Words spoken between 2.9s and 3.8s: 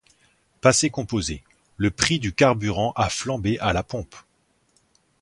a flambé à